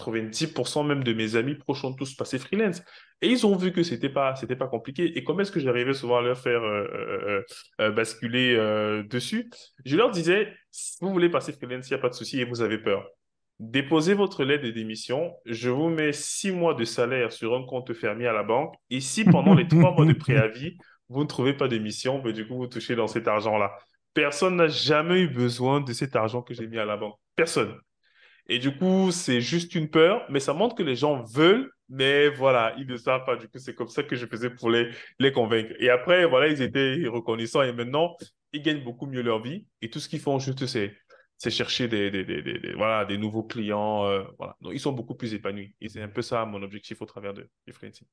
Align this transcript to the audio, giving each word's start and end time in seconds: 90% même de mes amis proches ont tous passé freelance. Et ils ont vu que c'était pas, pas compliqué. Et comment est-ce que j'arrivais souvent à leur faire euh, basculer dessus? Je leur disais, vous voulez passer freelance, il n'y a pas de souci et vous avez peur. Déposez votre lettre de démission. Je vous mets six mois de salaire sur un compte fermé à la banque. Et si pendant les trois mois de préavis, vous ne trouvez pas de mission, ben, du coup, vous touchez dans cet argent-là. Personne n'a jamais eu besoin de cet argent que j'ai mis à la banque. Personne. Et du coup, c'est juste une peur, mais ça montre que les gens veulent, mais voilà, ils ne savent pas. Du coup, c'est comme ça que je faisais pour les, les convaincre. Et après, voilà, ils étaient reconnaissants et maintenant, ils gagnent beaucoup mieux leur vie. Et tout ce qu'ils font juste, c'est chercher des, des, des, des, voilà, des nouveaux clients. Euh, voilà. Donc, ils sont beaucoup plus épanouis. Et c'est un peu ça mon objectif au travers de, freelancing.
90% 0.00 0.86
même 0.86 1.04
de 1.04 1.12
mes 1.12 1.36
amis 1.36 1.54
proches 1.54 1.84
ont 1.84 1.94
tous 1.94 2.14
passé 2.14 2.38
freelance. 2.38 2.82
Et 3.22 3.28
ils 3.28 3.46
ont 3.46 3.56
vu 3.56 3.72
que 3.72 3.82
c'était 3.82 4.08
pas, 4.08 4.34
pas 4.58 4.66
compliqué. 4.66 5.16
Et 5.18 5.24
comment 5.24 5.40
est-ce 5.40 5.52
que 5.52 5.60
j'arrivais 5.60 5.94
souvent 5.94 6.18
à 6.18 6.22
leur 6.22 6.38
faire 6.38 6.62
euh, 6.62 7.42
basculer 7.92 8.56
dessus? 9.08 9.50
Je 9.84 9.96
leur 9.96 10.10
disais, 10.10 10.52
vous 11.00 11.10
voulez 11.10 11.28
passer 11.28 11.52
freelance, 11.52 11.88
il 11.88 11.94
n'y 11.94 11.98
a 11.98 12.02
pas 12.02 12.08
de 12.08 12.14
souci 12.14 12.40
et 12.40 12.44
vous 12.44 12.62
avez 12.62 12.78
peur. 12.78 13.06
Déposez 13.60 14.14
votre 14.14 14.42
lettre 14.42 14.64
de 14.64 14.70
démission. 14.70 15.34
Je 15.44 15.68
vous 15.68 15.90
mets 15.90 16.14
six 16.14 16.50
mois 16.50 16.72
de 16.72 16.84
salaire 16.86 17.30
sur 17.30 17.54
un 17.54 17.66
compte 17.66 17.92
fermé 17.92 18.26
à 18.26 18.32
la 18.32 18.42
banque. 18.42 18.74
Et 18.88 19.00
si 19.00 19.22
pendant 19.24 19.54
les 19.54 19.68
trois 19.68 19.92
mois 19.92 20.06
de 20.06 20.14
préavis, 20.14 20.78
vous 21.10 21.20
ne 21.20 21.28
trouvez 21.28 21.52
pas 21.52 21.68
de 21.68 21.76
mission, 21.76 22.20
ben, 22.20 22.32
du 22.32 22.46
coup, 22.48 22.56
vous 22.56 22.68
touchez 22.68 22.96
dans 22.96 23.06
cet 23.06 23.28
argent-là. 23.28 23.76
Personne 24.14 24.56
n'a 24.56 24.68
jamais 24.68 25.20
eu 25.20 25.28
besoin 25.28 25.82
de 25.82 25.92
cet 25.92 26.16
argent 26.16 26.40
que 26.40 26.54
j'ai 26.54 26.66
mis 26.66 26.78
à 26.78 26.86
la 26.86 26.96
banque. 26.96 27.16
Personne. 27.36 27.74
Et 28.52 28.58
du 28.58 28.76
coup, 28.76 29.12
c'est 29.12 29.40
juste 29.40 29.76
une 29.76 29.88
peur, 29.88 30.26
mais 30.28 30.40
ça 30.40 30.52
montre 30.52 30.74
que 30.74 30.82
les 30.82 30.96
gens 30.96 31.22
veulent, 31.22 31.70
mais 31.88 32.28
voilà, 32.30 32.74
ils 32.78 32.86
ne 32.88 32.96
savent 32.96 33.24
pas. 33.24 33.36
Du 33.36 33.46
coup, 33.46 33.60
c'est 33.60 33.76
comme 33.76 33.88
ça 33.88 34.02
que 34.02 34.16
je 34.16 34.26
faisais 34.26 34.50
pour 34.50 34.70
les, 34.70 34.90
les 35.20 35.30
convaincre. 35.30 35.72
Et 35.78 35.88
après, 35.88 36.26
voilà, 36.26 36.48
ils 36.48 36.60
étaient 36.60 37.06
reconnaissants 37.06 37.62
et 37.62 37.72
maintenant, 37.72 38.16
ils 38.52 38.60
gagnent 38.60 38.82
beaucoup 38.82 39.06
mieux 39.06 39.22
leur 39.22 39.40
vie. 39.40 39.66
Et 39.82 39.88
tout 39.88 40.00
ce 40.00 40.08
qu'ils 40.08 40.18
font 40.18 40.40
juste, 40.40 40.66
c'est 40.66 40.96
chercher 41.48 41.86
des, 41.86 42.10
des, 42.10 42.24
des, 42.24 42.42
des, 42.42 42.72
voilà, 42.74 43.04
des 43.04 43.18
nouveaux 43.18 43.44
clients. 43.44 44.06
Euh, 44.06 44.24
voilà. 44.36 44.56
Donc, 44.60 44.72
ils 44.74 44.80
sont 44.80 44.92
beaucoup 44.92 45.14
plus 45.14 45.32
épanouis. 45.32 45.76
Et 45.80 45.88
c'est 45.88 46.02
un 46.02 46.08
peu 46.08 46.20
ça 46.20 46.44
mon 46.44 46.60
objectif 46.64 47.00
au 47.00 47.06
travers 47.06 47.32
de, 47.32 47.48
freelancing. 47.70 48.08